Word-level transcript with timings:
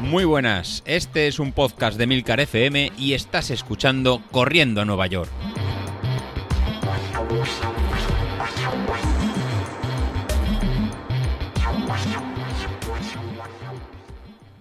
Muy 0.00 0.24
buenas, 0.24 0.82
este 0.86 1.26
es 1.26 1.38
un 1.38 1.52
podcast 1.52 1.98
de 1.98 2.06
Milcar 2.06 2.40
FM 2.40 2.92
y 2.96 3.14
estás 3.14 3.50
escuchando 3.50 4.22
Corriendo 4.30 4.80
a 4.80 4.84
Nueva 4.84 5.06
York. 5.08 5.30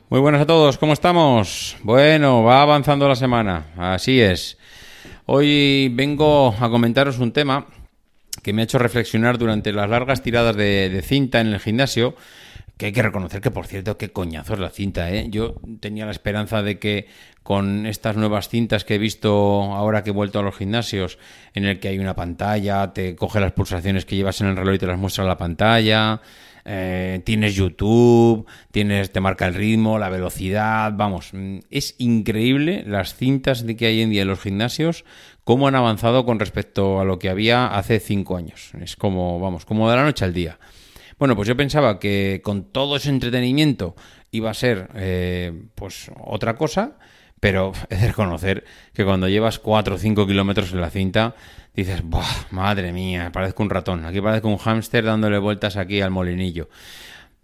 Muy 0.10 0.20
buenas 0.20 0.42
a 0.42 0.46
todos, 0.46 0.78
¿cómo 0.78 0.94
estamos? 0.94 1.78
Bueno, 1.84 2.44
va 2.44 2.62
avanzando 2.62 3.08
la 3.08 3.16
semana, 3.16 3.68
así 3.78 4.20
es. 4.20 4.58
Hoy 5.26 5.90
vengo 5.94 6.56
a 6.60 6.70
comentaros 6.70 7.20
un 7.20 7.32
tema 7.32 7.68
que 8.46 8.54
me 8.54 8.62
ha 8.62 8.66
hecho 8.66 8.78
reflexionar 8.78 9.40
durante 9.40 9.74
las 9.74 9.90
largas 9.90 10.22
tiradas 10.22 10.56
de, 10.56 11.02
cinta 11.04 11.42
en 11.42 11.48
el 11.48 11.60
gimnasio 11.60 12.16
que 12.78 12.86
hay 12.86 12.92
que 12.92 13.02
reconocer 13.02 13.42
que, 13.42 13.50
por 13.50 13.66
cierto, 13.66 13.98
qué 13.98 14.12
coñazo 14.12 14.54
es 14.54 14.60
la 14.60 14.70
cinta, 14.70 15.10
¿eh? 15.10 15.30
Yo 15.32 15.56
tenía 15.80 16.06
la 16.06 16.12
esperanza 16.12 16.62
de 16.62 16.78
que 16.78 17.08
con 17.42 17.88
estas 17.88 18.18
nuevas 18.18 18.50
cintas 18.50 18.86
que 18.86 18.96
he 18.96 18.98
visto 19.00 19.32
ahora 19.74 20.04
que 20.04 20.12
he 20.12 20.14
vuelto 20.14 20.38
a 20.38 20.44
los 20.44 20.56
gimnasios, 20.56 21.18
en 21.56 21.66
el 21.66 21.80
que 21.80 21.88
hay 21.88 21.98
una 21.98 22.16
pantalla, 22.16 22.94
te 22.94 23.16
coge 23.16 23.40
las 23.40 23.54
pulsaciones 23.54 24.06
que 24.06 24.16
llevas 24.16 24.40
en 24.42 24.48
el 24.48 24.58
reloj 24.58 24.76
y 24.76 24.80
te 24.80 24.86
las 24.86 25.00
muestra 25.00 25.24
en 25.24 25.30
la 25.30 25.38
pantalla, 25.38 26.22
eh, 26.66 27.22
tienes 27.24 27.56
YouTube, 27.56 28.46
tienes, 28.72 29.12
te 29.12 29.22
marca 29.22 29.48
el 29.48 29.56
ritmo, 29.56 29.98
la 29.98 30.10
velocidad, 30.10 30.94
vamos, 30.96 31.30
mm, 31.34 31.60
es 31.72 31.96
increíble 31.98 32.84
las 32.86 33.16
cintas 33.16 33.66
de 33.66 33.76
que 33.76 33.88
hay 33.88 34.02
en 34.02 34.12
día 34.12 34.24
en 34.24 34.28
los 34.28 34.42
gimnasios, 34.42 35.04
cómo 35.46 35.68
han 35.68 35.76
avanzado 35.76 36.26
con 36.26 36.40
respecto 36.40 37.00
a 37.00 37.06
lo 37.06 37.18
que 37.20 37.30
había 37.30 37.68
hace 37.68 38.02
cinco 38.02 38.36
años. 38.36 38.72
Es 38.82 38.98
como, 38.98 39.40
vamos, 39.40 39.64
como 39.64 39.90
de 39.90 39.96
la 39.96 40.04
noche 40.04 40.26
al 40.26 40.34
día. 40.34 40.60
Bueno, 41.18 41.38
pues 41.38 41.48
yo 41.48 41.56
pensaba 41.56 42.00
que 42.00 42.42
con 42.44 42.66
todo 42.66 42.98
ese 42.98 43.10
entretenimiento 43.10 43.96
iba 44.32 44.50
a 44.50 44.54
ser 44.54 44.90
eh, 44.96 45.54
pues 45.76 46.12
otra 46.20 46.58
cosa, 46.58 46.98
pero 47.40 47.72
he 47.90 47.96
de 47.96 48.08
reconocer 48.08 48.66
que 48.94 49.06
cuando 49.06 49.30
llevas 49.30 49.60
4 49.60 49.96
o 49.96 49.98
5 49.98 50.28
kilómetros 50.28 50.74
en 50.74 50.82
la 50.82 50.90
cinta, 50.90 51.36
dices, 51.76 52.04
madre 52.50 52.92
mía, 52.92 53.32
parezco 53.32 53.64
un 53.64 53.70
ratón, 53.70 54.04
aquí 54.04 54.20
parezco 54.20 54.50
un 54.50 54.58
hámster 54.58 55.06
dándole 55.06 55.38
vueltas 55.38 55.78
aquí 55.78 56.02
al 56.02 56.12
molinillo. 56.12 56.70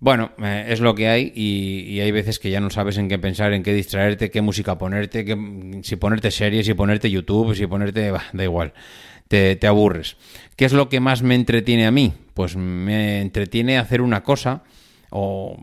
Bueno, 0.01 0.31
eh, 0.43 0.65
es 0.69 0.79
lo 0.79 0.95
que 0.95 1.09
hay 1.09 1.31
y, 1.35 1.99
hay 1.99 2.11
veces 2.11 2.39
que 2.39 2.49
ya 2.49 2.59
no 2.59 2.71
sabes 2.71 2.97
en 2.97 3.07
qué 3.07 3.19
pensar, 3.19 3.53
en 3.53 3.61
qué 3.61 3.71
distraerte, 3.71 4.31
qué 4.31 4.41
música 4.41 4.75
ponerte, 4.79 5.23
qué, 5.23 5.79
si 5.83 5.95
ponerte 5.95 6.31
series, 6.31 6.65
si 6.65 6.73
ponerte 6.73 7.11
YouTube, 7.11 7.55
si 7.55 7.67
ponerte... 7.67 8.11
da 8.33 8.43
igual, 8.43 8.73
te, 9.27 9.55
te 9.55 9.67
aburres. 9.67 10.17
¿Qué 10.55 10.65
es 10.65 10.73
lo 10.73 10.89
que 10.89 10.99
más 10.99 11.21
me 11.21 11.35
entretiene 11.35 11.85
a 11.85 11.91
mí? 11.91 12.13
Pues 12.33 12.55
me 12.55 13.21
entretiene 13.21 13.77
hacer 13.77 14.01
una 14.01 14.23
cosa 14.23 14.63
o, 15.11 15.57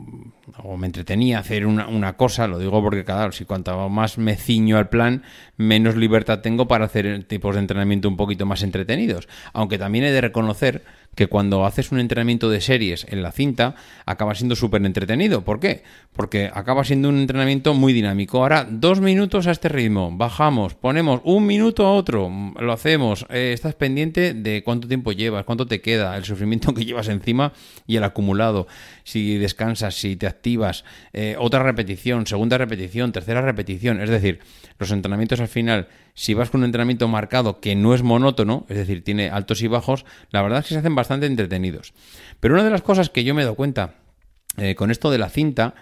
me 0.78 0.86
entretenía 0.86 1.39
hacer 1.39 1.66
una, 1.66 2.16
cosa, 2.16 2.47
lo 2.47 2.59
digo 2.59 2.83
porque 2.83 3.05
cada 3.05 3.33
si 3.33 3.47
cuanto 3.47 3.89
más 3.89 4.19
me 4.19 4.36
ciño 4.36 4.77
al 4.77 4.91
plan, 4.91 5.25
menos 5.56 5.97
libertad 5.97 6.41
tengo 6.41 6.69
para 6.69 6.84
hacer 6.84 7.25
tipos 7.25 7.55
de 7.55 7.62
entrenamiento 7.62 8.09
un 8.09 8.16
poquito 8.16 8.47
más 8.47 8.62
entretenidos. 8.62 9.27
Aunque 9.55 9.78
también 9.78 10.05
he 10.05 10.12
de 10.12 10.20
reconocer 10.20 10.84
que 11.14 11.26
cuando 11.26 11.64
haces 11.66 11.90
un 11.90 11.98
entrenamiento 11.98 12.48
de 12.48 12.60
series 12.60 13.04
en 13.08 13.22
la 13.22 13.32
cinta, 13.32 13.74
acaba 14.06 14.34
siendo 14.36 14.54
súper 14.54 14.84
entretenido. 14.86 15.42
¿Por 15.42 15.58
qué? 15.58 15.82
Porque 16.12 16.50
acaba 16.52 16.84
siendo 16.84 17.08
un 17.08 17.18
entrenamiento 17.18 17.74
muy 17.74 17.92
dinámico. 17.92 18.38
Ahora, 18.38 18.66
dos 18.70 19.00
minutos 19.00 19.48
a 19.48 19.50
este 19.50 19.68
ritmo, 19.68 20.16
bajamos, 20.16 20.74
ponemos 20.74 21.20
un 21.24 21.44
minuto 21.44 21.86
a 21.86 21.92
otro, 21.92 22.30
lo 22.60 22.72
hacemos, 22.72 23.26
eh, 23.30 23.50
estás 23.52 23.74
pendiente 23.74 24.32
de 24.32 24.62
cuánto 24.62 24.86
tiempo 24.86 25.10
llevas, 25.12 25.44
cuánto 25.44 25.66
te 25.66 25.80
queda, 25.80 26.16
el 26.16 26.24
sufrimiento 26.24 26.72
que 26.74 26.84
llevas 26.84 27.08
encima 27.08 27.52
y 27.86 27.96
el 27.96 28.04
acumulado, 28.04 28.68
si 29.02 29.38
descansas, 29.38 29.96
si 29.96 30.14
te 30.14 30.26
activas, 30.26 30.84
eh, 31.12 31.34
otra 31.38 31.62
repetición, 31.62 32.26
segunda 32.26 32.58
repetición, 32.58 33.10
tercera 33.10 33.42
repetición. 33.42 34.00
Es 34.00 34.10
decir, 34.10 34.40
los 34.78 34.92
entrenamientos 34.92 35.40
al 35.40 35.48
final 35.48 35.88
si 36.19 36.34
vas 36.34 36.50
con 36.50 36.62
un 36.62 36.64
entrenamiento 36.64 37.06
marcado 37.06 37.60
que 37.60 37.76
no 37.76 37.94
es 37.94 38.03
monótono, 38.03 38.66
es 38.69 38.76
decir, 38.76 39.04
tiene 39.04 39.31
altos 39.31 39.62
y 39.62 39.69
bajos, 39.69 40.04
la 40.32 40.42
verdad 40.42 40.59
es 40.59 40.65
que 40.66 40.75
se 40.75 40.81
hacen 40.81 40.97
bastante 40.97 41.26
entretenidos. 41.26 41.94
Pero 42.41 42.54
una 42.54 42.65
de 42.65 42.70
las 42.70 42.82
cosas 42.82 43.09
que 43.09 43.22
yo 43.22 43.37
me 43.37 43.42
he 43.42 43.44
dado 43.44 43.54
cuenta 43.54 43.94
eh, 44.56 44.75
con 44.75 44.91
esto 44.91 45.12
de 45.12 45.19
la 45.19 45.28
cinta 45.28 45.76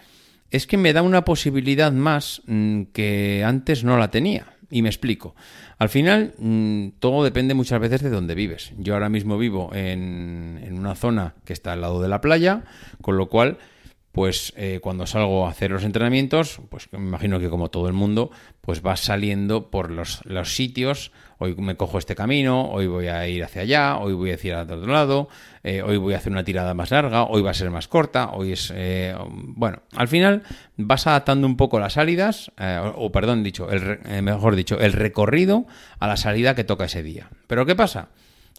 es 0.50 0.66
que 0.66 0.76
me 0.76 0.92
da 0.92 1.00
una 1.00 1.24
posibilidad 1.24 1.90
más 1.90 2.42
mm, 2.46 2.82
que 2.92 3.44
antes 3.46 3.82
no 3.82 3.96
la 3.96 4.10
tenía. 4.10 4.52
Y 4.68 4.82
me 4.82 4.90
explico. 4.90 5.34
Al 5.78 5.88
final, 5.88 6.34
mm, 6.36 6.88
todo 6.98 7.24
depende 7.24 7.54
muchas 7.54 7.80
veces 7.80 8.02
de 8.02 8.10
dónde 8.10 8.34
vives. 8.34 8.74
Yo 8.76 8.92
ahora 8.92 9.08
mismo 9.08 9.38
vivo 9.38 9.70
en, 9.72 10.60
en 10.62 10.78
una 10.78 10.96
zona 10.96 11.34
que 11.46 11.54
está 11.54 11.72
al 11.72 11.80
lado 11.80 12.02
de 12.02 12.08
la 12.08 12.20
playa, 12.20 12.64
con 13.00 13.16
lo 13.16 13.30
cual 13.30 13.56
pues 14.16 14.54
eh, 14.56 14.80
cuando 14.82 15.06
salgo 15.06 15.46
a 15.46 15.50
hacer 15.50 15.70
los 15.70 15.84
entrenamientos, 15.84 16.62
pues 16.70 16.90
me 16.90 17.00
imagino 17.00 17.38
que 17.38 17.50
como 17.50 17.68
todo 17.68 17.86
el 17.86 17.92
mundo, 17.92 18.30
pues 18.62 18.80
vas 18.80 19.00
saliendo 19.00 19.70
por 19.70 19.90
los, 19.90 20.22
sitios, 20.44 21.12
hoy 21.36 21.54
me 21.56 21.76
cojo 21.76 21.98
este 21.98 22.14
camino, 22.14 22.70
hoy 22.70 22.86
voy 22.86 23.08
a 23.08 23.28
ir 23.28 23.44
hacia 23.44 23.60
allá, 23.60 23.98
hoy 23.98 24.14
voy 24.14 24.30
a 24.30 24.38
ir 24.42 24.54
al 24.54 24.70
otro 24.70 24.90
lado, 24.90 25.28
eh, 25.62 25.82
hoy 25.82 25.98
voy 25.98 26.14
a 26.14 26.16
hacer 26.16 26.32
una 26.32 26.44
tirada 26.44 26.72
más 26.72 26.92
larga, 26.92 27.24
hoy 27.24 27.42
va 27.42 27.50
a 27.50 27.54
ser 27.54 27.70
más 27.70 27.88
corta, 27.88 28.30
hoy 28.30 28.52
es... 28.52 28.72
Eh, 28.74 29.14
bueno, 29.28 29.82
al 29.94 30.08
final 30.08 30.44
vas 30.78 31.06
adaptando 31.06 31.46
un 31.46 31.58
poco 31.58 31.78
las 31.78 31.92
salidas, 31.92 32.50
o, 32.94 33.12
perdón, 33.12 33.42
dicho, 33.42 33.68
el, 33.70 34.22
mejor 34.22 34.56
dicho, 34.56 34.80
el 34.80 34.94
recorrido 34.94 35.66
a 35.98 36.06
la 36.06 36.16
salida 36.16 36.54
que 36.54 36.64
toca 36.64 36.86
ese 36.86 37.02
día. 37.02 37.28
Pero 37.48 37.66
¿qué 37.66 37.76
pasa? 37.76 38.08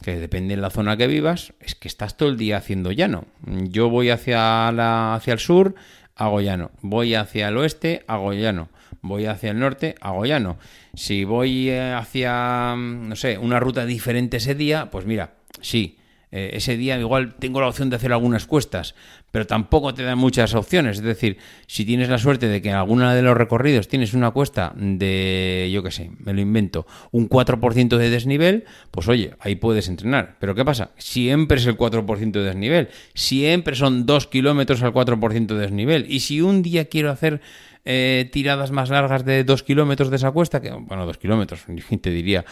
Que 0.01 0.19
depende 0.19 0.55
de 0.55 0.61
la 0.61 0.69
zona 0.69 0.97
que 0.97 1.07
vivas, 1.07 1.53
es 1.59 1.75
que 1.75 1.87
estás 1.87 2.17
todo 2.17 2.29
el 2.29 2.37
día 2.37 2.57
haciendo 2.57 2.91
llano. 2.91 3.25
Yo 3.45 3.89
voy 3.89 4.09
hacia, 4.09 4.71
la, 4.71 5.15
hacia 5.15 5.33
el 5.33 5.39
sur, 5.39 5.75
hago 6.15 6.41
llano. 6.41 6.71
Voy 6.81 7.15
hacia 7.15 7.47
el 7.47 7.57
oeste, 7.57 8.03
hago 8.07 8.33
llano. 8.33 8.69
Voy 9.01 9.25
hacia 9.25 9.51
el 9.51 9.59
norte, 9.59 9.95
hago 10.01 10.25
llano. 10.25 10.57
Si 10.93 11.23
voy 11.23 11.69
eh, 11.69 11.93
hacia, 11.93 12.75
no 12.77 13.15
sé, 13.15 13.37
una 13.37 13.59
ruta 13.59 13.85
diferente 13.85 14.37
ese 14.37 14.55
día, 14.55 14.89
pues 14.91 15.05
mira, 15.05 15.35
sí, 15.61 15.97
eh, 16.31 16.51
ese 16.53 16.75
día 16.75 16.99
igual 16.99 17.35
tengo 17.35 17.61
la 17.61 17.67
opción 17.67 17.89
de 17.89 17.95
hacer 17.95 18.11
algunas 18.11 18.45
cuestas, 18.45 18.95
pero 19.31 19.47
tampoco 19.47 19.93
te 19.93 20.03
dan 20.03 20.17
muchas 20.17 20.55
opciones. 20.55 20.97
Es 20.97 21.03
decir, 21.03 21.37
si 21.67 21.85
tienes 21.85 22.09
la 22.09 22.17
suerte 22.17 22.47
de 22.47 22.61
que 22.61 22.69
en 22.69 22.75
alguna 22.75 23.15
de 23.15 23.21
los 23.21 23.37
recorridos 23.37 23.87
tienes 23.87 24.13
una 24.13 24.31
cuesta 24.31 24.73
de, 24.75 25.69
yo 25.71 25.83
qué 25.83 25.91
sé, 25.91 26.11
me 26.19 26.33
lo 26.33 26.41
invento, 26.41 26.85
un 27.11 27.29
4% 27.29 27.97
de 27.97 28.09
desnivel, 28.09 28.65
pues 28.91 29.07
oye, 29.07 29.35
ahí 29.39 29.55
puedes 29.55 29.87
entrenar. 29.87 30.35
Pero 30.39 30.53
¿qué 30.53 30.65
pasa? 30.65 30.91
Siempre 30.97 31.57
es 31.57 31.65
el 31.65 31.77
4% 31.77 32.31
de 32.31 32.43
desnivel. 32.43 32.89
Siempre 33.13 33.75
son 33.75 34.05
2 34.05 34.27
kilómetros 34.27 34.83
al 34.83 34.93
4% 34.93 35.47
de 35.47 35.55
desnivel. 35.55 36.05
Y 36.09 36.19
si 36.21 36.41
un 36.41 36.61
día 36.61 36.85
quiero 36.85 37.09
hacer 37.09 37.41
eh, 37.89 38.29
tiradas 38.33 38.71
más 38.71 38.89
largas 38.89 39.23
de 39.23 39.45
2 39.45 39.63
kilómetros 39.63 40.09
de 40.09 40.17
esa 40.17 40.31
cuesta, 40.31 40.59
que 40.59 40.71
bueno, 40.71 41.05
2 41.05 41.17
kilómetros, 41.17 41.61
te 42.01 42.09
diría, 42.09 42.43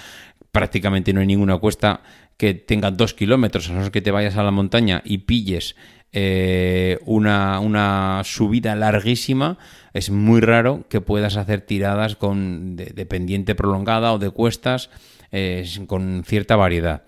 prácticamente 0.55 1.11
no 1.11 1.19
hay 1.19 1.27
ninguna 1.27 1.57
cuesta 1.57 1.99
que 2.38 2.53
tenga 2.53 2.89
dos 2.89 3.13
kilómetros, 3.13 3.69
a 3.69 3.73
no 3.73 3.83
ser 3.83 3.91
que 3.91 4.01
te 4.01 4.11
vayas 4.11 4.38
a 4.38 4.43
la 4.43 4.51
montaña 4.51 5.01
y 5.03 5.17
pilles 5.17 5.75
eh, 6.13 6.97
una, 7.03 7.59
una, 7.59 8.21
subida 8.23 8.73
larguísima, 8.73 9.57
es 9.93 10.11
muy 10.11 10.39
raro 10.39 10.85
que 10.88 11.01
puedas 11.01 11.35
hacer 11.35 11.59
tiradas 11.59 12.16
con, 12.16 12.77
de, 12.77 13.05
pendiente 13.05 13.53
prolongada 13.53 14.13
o 14.13 14.17
de 14.17 14.29
cuestas 14.29 14.89
eh, 15.33 15.67
con 15.88 16.23
cierta 16.25 16.55
variedad. 16.55 17.03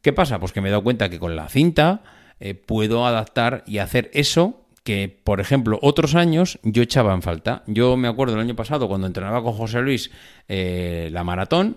¿Qué 0.00 0.14
pasa? 0.14 0.40
Pues 0.40 0.52
que 0.52 0.62
me 0.62 0.68
he 0.68 0.70
dado 0.70 0.82
cuenta 0.82 1.10
que 1.10 1.18
con 1.18 1.36
la 1.36 1.50
cinta 1.50 2.02
eh, 2.40 2.54
puedo 2.54 3.04
adaptar 3.04 3.62
y 3.66 3.76
hacer 3.76 4.10
eso 4.14 4.64
que, 4.84 5.14
por 5.22 5.42
ejemplo, 5.42 5.78
otros 5.82 6.14
años 6.14 6.58
yo 6.62 6.82
echaba 6.82 7.12
en 7.12 7.20
falta. 7.20 7.62
Yo 7.66 7.98
me 7.98 8.08
acuerdo 8.08 8.36
el 8.36 8.40
año 8.40 8.56
pasado 8.56 8.88
cuando 8.88 9.06
entrenaba 9.06 9.42
con 9.42 9.52
José 9.52 9.82
Luis 9.82 10.10
la 10.48 11.22
maratón, 11.24 11.76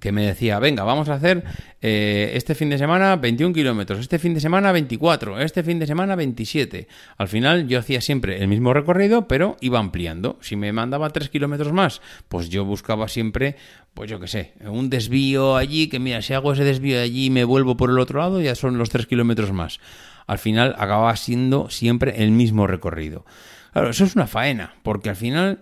que 0.00 0.10
me 0.10 0.26
decía, 0.26 0.58
venga, 0.58 0.82
vamos 0.84 1.08
a 1.08 1.14
hacer 1.14 1.44
eh, 1.80 2.32
este 2.34 2.54
fin 2.54 2.70
de 2.70 2.78
semana 2.78 3.14
21 3.16 3.54
kilómetros, 3.54 4.00
este 4.00 4.18
fin 4.18 4.34
de 4.34 4.40
semana 4.40 4.72
24, 4.72 5.40
este 5.40 5.62
fin 5.62 5.78
de 5.78 5.86
semana 5.86 6.16
27. 6.16 6.88
Al 7.18 7.28
final 7.28 7.68
yo 7.68 7.78
hacía 7.78 8.00
siempre 8.00 8.42
el 8.42 8.48
mismo 8.48 8.72
recorrido, 8.74 9.28
pero 9.28 9.56
iba 9.60 9.78
ampliando. 9.78 10.38
Si 10.40 10.56
me 10.56 10.72
mandaba 10.72 11.10
3 11.10 11.28
kilómetros 11.28 11.72
más, 11.72 12.00
pues 12.28 12.48
yo 12.48 12.64
buscaba 12.64 13.06
siempre, 13.08 13.56
pues 13.94 14.10
yo 14.10 14.18
qué 14.18 14.28
sé, 14.28 14.54
un 14.64 14.90
desvío 14.90 15.56
allí, 15.56 15.88
que 15.88 16.00
mira, 16.00 16.20
si 16.22 16.34
hago 16.34 16.52
ese 16.52 16.64
desvío 16.64 16.96
de 16.96 17.04
allí 17.04 17.26
y 17.26 17.30
me 17.30 17.44
vuelvo 17.44 17.76
por 17.76 17.90
el 17.90 17.98
otro 17.98 18.18
lado, 18.18 18.40
ya 18.40 18.54
son 18.54 18.78
los 18.78 18.90
3 18.90 19.06
kilómetros 19.06 19.52
más. 19.52 19.78
Al 20.26 20.38
final 20.38 20.74
acababa 20.78 21.14
siendo 21.16 21.70
siempre 21.70 22.22
el 22.22 22.30
mismo 22.32 22.66
recorrido. 22.66 23.24
Claro, 23.72 23.90
eso 23.90 24.04
es 24.04 24.16
una 24.16 24.26
faena, 24.26 24.74
porque 24.82 25.10
al 25.10 25.16
final 25.16 25.60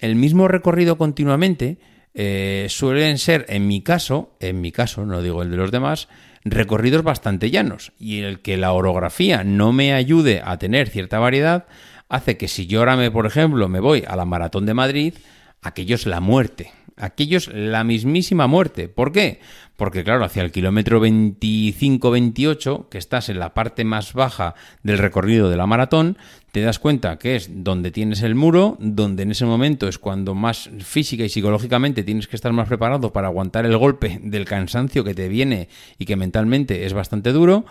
el 0.00 0.16
mismo 0.16 0.48
recorrido 0.48 0.98
continuamente 0.98 1.78
eh, 2.14 2.66
suelen 2.70 3.18
ser, 3.18 3.44
en 3.48 3.66
mi 3.66 3.82
caso, 3.82 4.36
en 4.40 4.60
mi 4.60 4.72
caso, 4.72 5.04
no 5.04 5.20
digo 5.20 5.42
el 5.42 5.50
de 5.50 5.56
los 5.56 5.70
demás, 5.70 6.08
recorridos 6.44 7.02
bastante 7.02 7.50
llanos. 7.50 7.92
Y 7.98 8.20
el 8.20 8.40
que 8.40 8.56
la 8.56 8.72
orografía 8.72 9.44
no 9.44 9.72
me 9.72 9.92
ayude 9.92 10.40
a 10.44 10.58
tener 10.58 10.88
cierta 10.88 11.18
variedad, 11.18 11.66
hace 12.08 12.36
que 12.36 12.48
si 12.48 12.66
yo 12.66 12.80
ahora, 12.80 12.96
me, 12.96 13.10
por 13.10 13.26
ejemplo, 13.26 13.68
me 13.68 13.80
voy 13.80 14.04
a 14.06 14.16
la 14.16 14.24
Maratón 14.24 14.66
de 14.66 14.74
Madrid, 14.74 15.14
aquello 15.62 15.96
es 15.96 16.06
la 16.06 16.20
muerte. 16.20 16.70
Aquello 16.96 17.38
es 17.38 17.48
la 17.48 17.82
mismísima 17.82 18.46
muerte. 18.46 18.88
¿Por 18.88 19.10
qué? 19.10 19.40
Porque 19.76 20.04
claro, 20.04 20.24
hacia 20.24 20.42
el 20.42 20.52
kilómetro 20.52 21.04
25-28, 21.04 22.88
que 22.88 22.98
estás 22.98 23.28
en 23.28 23.40
la 23.40 23.52
parte 23.52 23.84
más 23.84 24.12
baja 24.12 24.54
del 24.84 24.98
recorrido 24.98 25.50
de 25.50 25.56
la 25.56 25.66
maratón, 25.66 26.16
te 26.52 26.60
das 26.60 26.78
cuenta 26.78 27.18
que 27.18 27.34
es 27.34 27.50
donde 27.50 27.90
tienes 27.90 28.22
el 28.22 28.36
muro, 28.36 28.76
donde 28.78 29.24
en 29.24 29.32
ese 29.32 29.44
momento 29.44 29.88
es 29.88 29.98
cuando 29.98 30.36
más 30.36 30.70
física 30.84 31.24
y 31.24 31.28
psicológicamente 31.28 32.04
tienes 32.04 32.28
que 32.28 32.36
estar 32.36 32.52
más 32.52 32.68
preparado 32.68 33.12
para 33.12 33.26
aguantar 33.26 33.66
el 33.66 33.76
golpe 33.76 34.20
del 34.22 34.44
cansancio 34.44 35.02
que 35.02 35.14
te 35.14 35.28
viene 35.28 35.68
y 35.98 36.04
que 36.04 36.14
mentalmente 36.14 36.86
es 36.86 36.92
bastante 36.92 37.32
duro, 37.32 37.64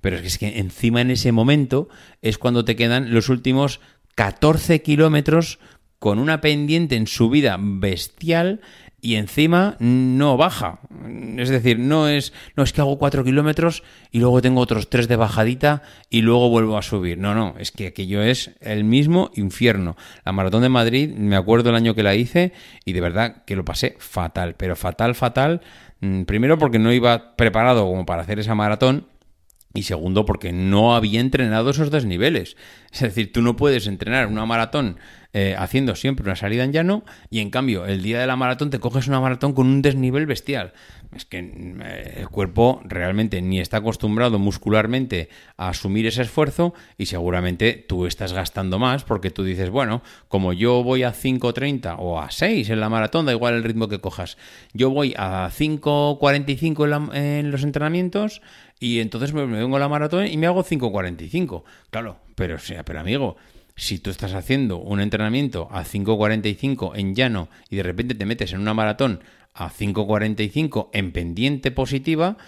pero 0.00 0.16
es 0.16 0.38
que 0.38 0.58
encima 0.58 1.02
en 1.02 1.10
ese 1.10 1.32
momento 1.32 1.90
es 2.22 2.38
cuando 2.38 2.64
te 2.64 2.76
quedan 2.76 3.12
los 3.12 3.28
últimos 3.28 3.80
14 4.14 4.80
kilómetros 4.80 5.58
con 6.00 6.18
una 6.18 6.40
pendiente 6.40 6.96
en 6.96 7.06
subida 7.06 7.56
bestial 7.60 8.60
y 9.02 9.14
encima 9.16 9.76
no 9.78 10.36
baja. 10.36 10.80
Es 11.36 11.48
decir, 11.48 11.78
no 11.78 12.08
es, 12.08 12.32
no 12.56 12.62
es 12.62 12.72
que 12.72 12.80
hago 12.80 12.98
4 12.98 13.22
kilómetros 13.22 13.82
y 14.10 14.18
luego 14.18 14.42
tengo 14.42 14.60
otros 14.60 14.90
3 14.90 15.08
de 15.08 15.16
bajadita 15.16 15.82
y 16.08 16.22
luego 16.22 16.48
vuelvo 16.50 16.76
a 16.76 16.82
subir. 16.82 17.18
No, 17.18 17.34
no, 17.34 17.54
es 17.58 17.70
que 17.70 17.88
aquello 17.88 18.22
es 18.22 18.50
el 18.60 18.84
mismo 18.84 19.30
infierno. 19.34 19.96
La 20.24 20.32
maratón 20.32 20.62
de 20.62 20.68
Madrid, 20.68 21.14
me 21.14 21.36
acuerdo 21.36 21.70
el 21.70 21.76
año 21.76 21.94
que 21.94 22.02
la 22.02 22.14
hice 22.14 22.52
y 22.84 22.92
de 22.92 23.00
verdad 23.00 23.44
que 23.44 23.56
lo 23.56 23.64
pasé 23.64 23.96
fatal, 23.98 24.54
pero 24.56 24.76
fatal, 24.76 25.14
fatal. 25.14 25.60
Mm, 26.00 26.22
primero 26.22 26.58
porque 26.58 26.78
no 26.78 26.92
iba 26.92 27.36
preparado 27.36 27.84
como 27.86 28.06
para 28.06 28.22
hacer 28.22 28.38
esa 28.38 28.54
maratón 28.54 29.06
y 29.72 29.84
segundo, 29.84 30.24
porque 30.24 30.52
no 30.52 30.94
había 30.94 31.20
entrenado 31.20 31.70
esos 31.70 31.90
desniveles. 31.90 32.56
Es 32.92 33.00
decir, 33.00 33.32
tú 33.32 33.40
no 33.40 33.56
puedes 33.56 33.86
entrenar 33.86 34.26
una 34.26 34.46
maratón 34.46 34.98
eh, 35.32 35.54
haciendo 35.56 35.94
siempre 35.94 36.24
una 36.24 36.34
salida 36.34 36.64
en 36.64 36.72
llano 36.72 37.04
y 37.30 37.38
en 37.38 37.50
cambio 37.50 37.86
el 37.86 38.02
día 38.02 38.18
de 38.18 38.26
la 38.26 38.34
maratón 38.34 38.70
te 38.70 38.80
coges 38.80 39.06
una 39.06 39.20
maratón 39.20 39.52
con 39.52 39.68
un 39.68 39.80
desnivel 39.80 40.26
bestial. 40.26 40.72
Es 41.14 41.24
que 41.24 41.38
eh, 41.38 42.14
el 42.18 42.28
cuerpo 42.28 42.82
realmente 42.84 43.40
ni 43.40 43.60
está 43.60 43.76
acostumbrado 43.76 44.40
muscularmente 44.40 45.28
a 45.56 45.68
asumir 45.68 46.04
ese 46.08 46.22
esfuerzo 46.22 46.74
y 46.98 47.06
seguramente 47.06 47.74
tú 47.88 48.06
estás 48.06 48.32
gastando 48.32 48.80
más 48.80 49.04
porque 49.04 49.30
tú 49.30 49.44
dices, 49.44 49.70
bueno, 49.70 50.02
como 50.26 50.52
yo 50.52 50.82
voy 50.82 51.04
a 51.04 51.12
5.30 51.12 51.94
o 52.00 52.20
a 52.20 52.32
6 52.32 52.68
en 52.68 52.80
la 52.80 52.88
maratón, 52.88 53.26
da 53.26 53.32
igual 53.32 53.54
el 53.54 53.62
ritmo 53.62 53.86
que 53.86 54.00
cojas, 54.00 54.36
yo 54.72 54.90
voy 54.90 55.14
a 55.16 55.48
5.45 55.48 57.12
en, 57.14 57.16
en 57.16 57.50
los 57.52 57.62
entrenamientos 57.62 58.42
y 58.80 59.00
entonces 59.00 59.34
me, 59.34 59.44
vengo 59.44 59.76
a 59.76 59.78
la 59.78 59.88
maratón 59.88 60.26
y 60.26 60.36
me 60.38 60.46
hago 60.46 60.64
5.45. 60.64 61.62
Claro, 61.90 62.16
pero, 62.34 62.58
sea, 62.58 62.82
pero 62.82 62.98
amigo, 62.98 63.36
si 63.76 63.98
tú 63.98 64.10
estás 64.10 64.32
haciendo 64.32 64.78
un 64.78 65.00
entrenamiento 65.00 65.68
a 65.70 65.84
5.45 65.84 66.92
en 66.96 67.14
llano 67.14 67.48
y 67.68 67.76
de 67.76 67.82
repente 67.82 68.14
te 68.14 68.24
metes 68.24 68.52
en 68.52 68.60
una 68.60 68.74
maratón 68.74 69.20
a 69.52 69.70
5.45 69.70 70.88
en 70.94 71.12
pendiente 71.12 71.70
positiva, 71.70 72.38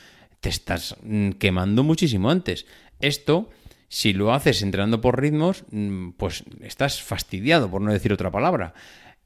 te 0.40 0.48
estás 0.48 0.96
mm, 1.02 1.32
quemando 1.32 1.82
muchísimo 1.82 2.30
antes. 2.30 2.64
Esto, 2.98 3.50
si 3.88 4.14
lo 4.14 4.32
haces 4.32 4.62
entrenando 4.62 5.02
por 5.02 5.20
ritmos, 5.20 5.64
mm, 5.70 6.10
pues 6.16 6.44
estás 6.62 7.02
fastidiado, 7.02 7.70
por 7.70 7.82
no 7.82 7.92
decir 7.92 8.12
otra 8.12 8.30
palabra. 8.30 8.72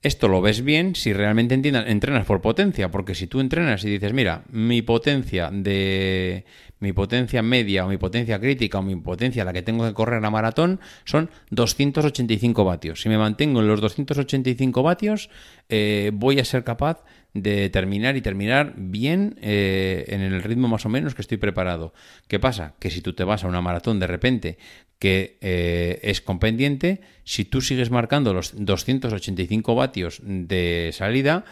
Esto 0.03 0.29
lo 0.29 0.41
ves 0.41 0.63
bien 0.63 0.95
si 0.95 1.13
realmente 1.13 1.55
entrenas 1.55 2.27
por 2.27 2.41
potencia, 2.41 2.91
porque 2.91 3.15
si 3.15 3.27
tú 3.27 3.41
entrenas 3.41 3.83
y 3.85 3.91
dices, 3.91 4.13
mira, 4.13 4.45
mi 4.51 4.83
potencia 4.83 5.51
de 5.51 6.45
mi 6.79 6.93
potencia 6.93 7.43
media 7.43 7.87
o 7.87 7.89
mi 7.89 7.97
potencia 7.97 8.39
crítica 8.39 8.79
o 8.79 8.83
mi 8.83 8.97
potencia 8.97 9.45
la 9.45 9.53
que 9.53 9.63
tengo 9.63 9.85
que 9.87 9.95
correr 9.95 10.25
a 10.25 10.31
maratón 10.31 10.81
son 11.05 11.31
285 11.51 12.65
vatios. 12.65 13.01
Si 13.01 13.09
me 13.09 13.19
mantengo 13.19 13.61
en 13.61 13.69
los 13.69 13.81
285 13.81 14.83
vatios, 14.83 15.31
eh, 15.69 16.11
voy 16.15 16.39
a 16.39 16.45
ser 16.45 16.65
capaz 16.65 17.03
de 17.43 17.71
terminar 17.71 18.17
y 18.17 18.21
terminar 18.21 18.75
bien 18.77 19.39
eh, 19.41 20.05
en 20.09 20.21
el 20.21 20.43
ritmo 20.43 20.69
más 20.69 20.87
o 20.87 20.89
menos 20.89 21.15
que 21.15 21.23
estoy 21.23 21.39
preparado. 21.39 21.93
¿Qué 22.29 22.39
pasa? 22.39 22.75
Que 22.79 22.91
si 22.91 23.01
tú 23.01 23.13
te 23.13 23.25
vas 23.25 23.45
a 23.45 23.49
una 23.49 23.61
maratón 23.61 24.01
de 24.01 24.07
repente 24.07 24.59
que 24.99 25.39
eh, 25.41 26.01
es 26.03 26.21
con 26.21 26.39
pendiente, 26.39 27.01
si 27.25 27.45
tú 27.45 27.61
sigues 27.61 27.91
marcando 27.91 28.33
los 28.33 28.53
285 28.57 29.75
vatios 29.75 30.21
de 30.25 30.91
salida, 30.93 31.45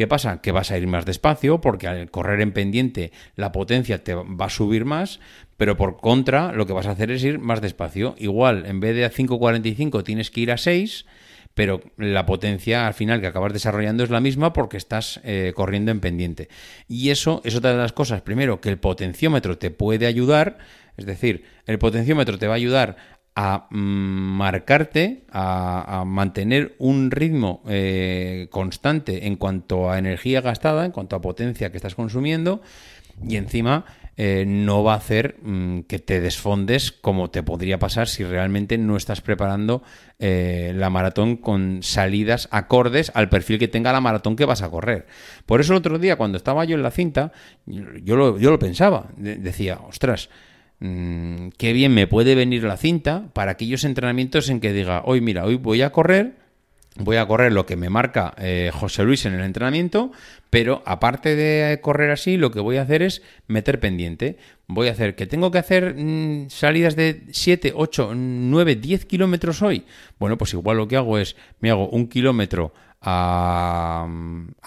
¿Qué 0.00 0.06
pasa? 0.06 0.40
Que 0.40 0.50
vas 0.50 0.70
a 0.70 0.78
ir 0.78 0.86
más 0.86 1.04
despacio 1.04 1.60
porque 1.60 1.86
al 1.86 2.10
correr 2.10 2.40
en 2.40 2.52
pendiente 2.52 3.12
la 3.36 3.52
potencia 3.52 4.02
te 4.02 4.14
va 4.14 4.46
a 4.46 4.48
subir 4.48 4.86
más, 4.86 5.20
pero 5.58 5.76
por 5.76 5.98
contra 5.98 6.52
lo 6.52 6.64
que 6.64 6.72
vas 6.72 6.86
a 6.86 6.92
hacer 6.92 7.10
es 7.10 7.22
ir 7.22 7.38
más 7.38 7.60
despacio. 7.60 8.14
Igual, 8.16 8.64
en 8.64 8.80
vez 8.80 8.94
de 8.94 9.04
a 9.04 9.12
5.45 9.12 10.02
tienes 10.02 10.30
que 10.30 10.40
ir 10.40 10.52
a 10.52 10.56
6, 10.56 11.04
pero 11.60 11.82
la 11.98 12.24
potencia 12.24 12.86
al 12.86 12.94
final 12.94 13.20
que 13.20 13.26
acabas 13.26 13.52
desarrollando 13.52 14.02
es 14.02 14.08
la 14.08 14.22
misma 14.22 14.54
porque 14.54 14.78
estás 14.78 15.20
eh, 15.24 15.52
corriendo 15.54 15.90
en 15.90 16.00
pendiente. 16.00 16.48
Y 16.88 17.10
eso 17.10 17.42
es 17.44 17.54
otra 17.54 17.72
de 17.72 17.76
las 17.76 17.92
cosas. 17.92 18.22
Primero, 18.22 18.62
que 18.62 18.70
el 18.70 18.78
potenciómetro 18.78 19.58
te 19.58 19.70
puede 19.70 20.06
ayudar, 20.06 20.56
es 20.96 21.04
decir, 21.04 21.44
el 21.66 21.78
potenciómetro 21.78 22.38
te 22.38 22.46
va 22.46 22.54
a 22.54 22.56
ayudar 22.56 22.96
a 23.34 23.66
mm, 23.68 23.76
marcarte, 23.76 25.24
a, 25.30 26.04
mantener 26.06 26.76
un 26.78 27.10
ritmo 27.10 27.62
eh, 27.68 28.48
constante 28.50 29.26
en 29.26 29.36
cuanto 29.36 29.90
a 29.90 29.98
energía 29.98 30.40
gastada, 30.40 30.86
en 30.86 30.92
cuanto 30.92 31.14
a 31.14 31.20
potencia 31.20 31.70
que 31.70 31.76
estás 31.76 31.94
consumiendo, 31.94 32.62
y 33.22 33.36
encima 33.36 33.84
eh, 34.22 34.44
no 34.46 34.84
va 34.84 34.92
a 34.92 34.96
hacer 34.98 35.36
mm, 35.42 35.80
que 35.88 35.98
te 35.98 36.20
desfondes 36.20 36.92
como 36.92 37.30
te 37.30 37.42
podría 37.42 37.78
pasar 37.78 38.06
si 38.06 38.22
realmente 38.22 38.76
no 38.76 38.98
estás 38.98 39.22
preparando 39.22 39.82
eh, 40.18 40.72
la 40.76 40.90
maratón 40.90 41.36
con 41.36 41.82
salidas 41.82 42.46
acordes 42.50 43.10
al 43.14 43.30
perfil 43.30 43.58
que 43.58 43.68
tenga 43.68 43.92
la 43.92 44.02
maratón 44.02 44.36
que 44.36 44.44
vas 44.44 44.60
a 44.60 44.68
correr. 44.68 45.06
Por 45.46 45.60
eso 45.60 45.72
el 45.72 45.78
otro 45.78 45.98
día, 45.98 46.16
cuando 46.16 46.36
estaba 46.36 46.66
yo 46.66 46.76
en 46.76 46.82
la 46.82 46.90
cinta, 46.90 47.32
yo 47.64 48.16
lo, 48.16 48.38
yo 48.38 48.50
lo 48.50 48.58
pensaba, 48.58 49.08
decía, 49.16 49.78
ostras, 49.88 50.28
Mm, 50.80 51.50
qué 51.58 51.74
bien 51.74 51.92
me 51.92 52.06
puede 52.06 52.34
venir 52.34 52.64
la 52.64 52.78
cinta 52.78 53.28
para 53.34 53.52
aquellos 53.52 53.84
entrenamientos 53.84 54.48
en 54.48 54.60
que 54.60 54.72
diga, 54.72 55.02
hoy 55.04 55.20
mira, 55.20 55.44
hoy 55.44 55.56
voy 55.56 55.82
a 55.82 55.92
correr, 55.92 56.36
voy 56.96 57.16
a 57.16 57.26
correr 57.26 57.52
lo 57.52 57.66
que 57.66 57.76
me 57.76 57.88
marca 57.88 58.34
eh, 58.38 58.70
José 58.72 59.04
Luis 59.04 59.24
en 59.26 59.34
el 59.34 59.42
entrenamiento, 59.42 60.12
pero 60.50 60.82
aparte 60.86 61.36
de 61.36 61.80
correr 61.80 62.10
así, 62.10 62.36
lo 62.36 62.50
que 62.50 62.60
voy 62.60 62.76
a 62.76 62.82
hacer 62.82 63.02
es 63.02 63.22
meter 63.46 63.78
pendiente. 63.80 64.38
Voy 64.66 64.88
a 64.88 64.92
hacer 64.92 65.14
que 65.14 65.26
tengo 65.26 65.50
que 65.50 65.58
hacer 65.58 65.94
mm, 65.96 66.50
salidas 66.50 66.96
de 66.96 67.22
7, 67.30 67.72
8, 67.74 68.12
9, 68.14 68.76
10 68.76 69.04
kilómetros 69.06 69.62
hoy. 69.62 69.84
Bueno, 70.18 70.36
pues 70.38 70.52
igual 70.52 70.76
lo 70.76 70.88
que 70.88 70.96
hago 70.96 71.18
es, 71.18 71.36
me 71.60 71.70
hago 71.70 71.88
un 71.88 72.08
kilómetro 72.08 72.72
a, 73.02 74.06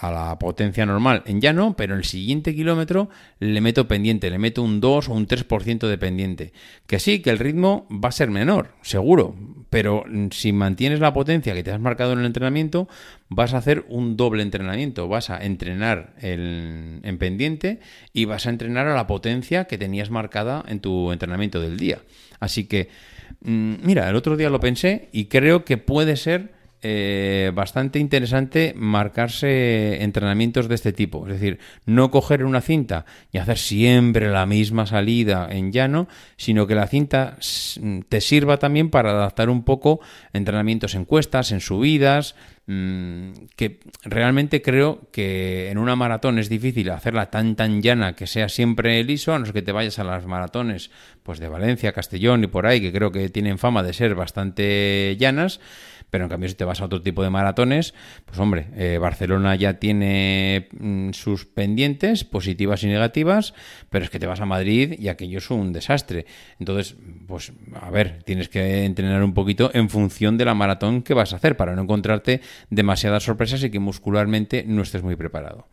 la 0.02 0.38
potencia 0.38 0.84
normal 0.84 1.22
en 1.26 1.40
llano, 1.40 1.76
pero 1.76 1.94
el 1.94 2.04
siguiente 2.04 2.54
kilómetro 2.54 3.08
le 3.38 3.60
meto 3.60 3.86
pendiente, 3.86 4.30
le 4.30 4.38
meto 4.38 4.62
un 4.62 4.80
2 4.80 5.08
o 5.08 5.12
un 5.12 5.26
3% 5.26 5.86
de 5.86 5.98
pendiente. 5.98 6.52
Que 6.86 6.98
sí, 6.98 7.20
que 7.20 7.30
el 7.30 7.38
ritmo 7.38 7.86
va 7.90 8.08
a 8.08 8.12
ser 8.12 8.30
menor, 8.30 8.74
seguro, 8.82 9.36
pero 9.70 10.04
si 10.30 10.52
mantienes 10.52 11.00
la 11.00 11.12
potencia 11.12 11.54
que 11.54 11.62
te 11.62 11.70
has 11.70 11.80
marcado 11.80 12.12
en 12.12 12.20
el 12.20 12.26
entrenamiento, 12.26 12.88
vas 13.28 13.54
a 13.54 13.58
hacer 13.58 13.84
un 13.88 14.16
doble 14.16 14.42
entrenamiento. 14.42 15.08
Vas 15.08 15.30
a 15.30 15.44
entrenar 15.44 16.14
en 16.20 17.18
pendiente 17.18 17.80
y 18.12 18.24
vas 18.24 18.46
a 18.46 18.50
entrenar 18.50 18.86
a 18.88 18.94
la 18.94 19.06
potencia 19.06 19.64
que 19.64 19.78
tenías 19.78 20.10
marcada 20.10 20.64
en 20.66 20.80
tu 20.80 21.12
entrenamiento 21.12 21.60
del 21.60 21.76
día. 21.76 21.98
Así 22.40 22.66
que, 22.66 22.88
mm, 23.40 23.74
mira, 23.82 24.08
el 24.08 24.16
otro 24.16 24.36
día 24.36 24.50
lo 24.50 24.60
pensé 24.60 25.08
y 25.12 25.26
creo 25.26 25.64
que 25.64 25.78
puede 25.78 26.16
ser 26.16 26.63
eh, 26.86 27.50
bastante 27.54 27.98
interesante 27.98 28.74
marcarse 28.76 30.02
entrenamientos 30.02 30.68
de 30.68 30.74
este 30.74 30.92
tipo. 30.92 31.26
Es 31.26 31.32
decir, 31.32 31.58
no 31.86 32.10
coger 32.10 32.44
una 32.44 32.60
cinta 32.60 33.06
y 33.32 33.38
hacer 33.38 33.56
siempre 33.56 34.30
la 34.30 34.44
misma 34.44 34.84
salida 34.84 35.48
en 35.50 35.72
llano, 35.72 36.08
sino 36.36 36.66
que 36.66 36.74
la 36.74 36.86
cinta 36.86 37.38
te 38.10 38.20
sirva 38.20 38.58
también 38.58 38.90
para 38.90 39.12
adaptar 39.12 39.48
un 39.48 39.64
poco 39.64 40.00
entrenamientos 40.34 40.94
en 40.94 41.06
cuestas, 41.06 41.52
en 41.52 41.60
subidas, 41.60 42.34
mm, 42.66 43.30
que 43.56 43.80
realmente 44.02 44.60
creo 44.60 45.08
que 45.10 45.70
en 45.70 45.78
una 45.78 45.96
maratón 45.96 46.38
es 46.38 46.50
difícil 46.50 46.90
hacerla 46.90 47.30
tan 47.30 47.56
tan 47.56 47.80
llana 47.80 48.14
que 48.14 48.26
sea 48.26 48.50
siempre 48.50 49.02
liso, 49.04 49.32
a 49.32 49.38
no 49.38 49.46
ser 49.46 49.54
que 49.54 49.62
te 49.62 49.72
vayas 49.72 49.98
a 49.98 50.04
las 50.04 50.26
maratones 50.26 50.90
pues 51.22 51.38
de 51.38 51.48
Valencia, 51.48 51.92
Castellón 51.94 52.44
y 52.44 52.46
por 52.46 52.66
ahí, 52.66 52.82
que 52.82 52.92
creo 52.92 53.10
que 53.10 53.30
tienen 53.30 53.56
fama 53.56 53.82
de 53.82 53.94
ser 53.94 54.14
bastante 54.14 55.16
llanas. 55.18 55.60
Pero 56.14 56.26
en 56.26 56.30
cambio, 56.30 56.48
si 56.48 56.54
te 56.54 56.64
vas 56.64 56.80
a 56.80 56.84
otro 56.84 57.02
tipo 57.02 57.24
de 57.24 57.30
maratones, 57.30 57.92
pues 58.24 58.38
hombre, 58.38 58.68
eh, 58.76 58.98
Barcelona 58.98 59.56
ya 59.56 59.80
tiene 59.80 60.68
mm, 60.70 61.10
sus 61.10 61.44
pendientes 61.44 62.22
positivas 62.22 62.84
y 62.84 62.86
negativas, 62.86 63.52
pero 63.90 64.04
es 64.04 64.10
que 64.10 64.20
te 64.20 64.28
vas 64.28 64.38
a 64.38 64.46
Madrid 64.46 64.94
y 64.96 65.08
aquello 65.08 65.38
es 65.38 65.50
un 65.50 65.72
desastre. 65.72 66.26
Entonces, 66.60 66.94
pues 67.26 67.52
a 67.82 67.90
ver, 67.90 68.22
tienes 68.22 68.48
que 68.48 68.84
entrenar 68.84 69.24
un 69.24 69.34
poquito 69.34 69.72
en 69.74 69.90
función 69.90 70.38
de 70.38 70.44
la 70.44 70.54
maratón 70.54 71.02
que 71.02 71.14
vas 71.14 71.32
a 71.32 71.36
hacer 71.36 71.56
para 71.56 71.74
no 71.74 71.82
encontrarte 71.82 72.42
demasiadas 72.70 73.24
sorpresas 73.24 73.64
y 73.64 73.70
que 73.70 73.80
muscularmente 73.80 74.62
no 74.64 74.82
estés 74.82 75.02
muy 75.02 75.16
preparado. 75.16 75.66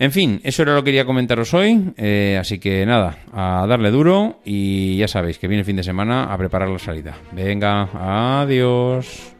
En 0.00 0.10
fin, 0.10 0.40
eso 0.42 0.62
era 0.62 0.74
lo 0.74 0.82
que 0.82 0.86
quería 0.86 1.04
comentaros 1.04 1.54
hoy. 1.54 1.92
Eh, 1.96 2.36
así 2.40 2.58
que 2.58 2.84
nada, 2.84 3.18
a 3.32 3.64
darle 3.68 3.92
duro 3.92 4.40
y 4.44 4.96
ya 4.96 5.06
sabéis 5.06 5.38
que 5.38 5.46
viene 5.46 5.60
el 5.60 5.66
fin 5.66 5.76
de 5.76 5.84
semana 5.84 6.34
a 6.34 6.36
preparar 6.36 6.68
la 6.68 6.80
salida. 6.80 7.16
Venga, 7.30 8.40
adiós. 8.40 9.37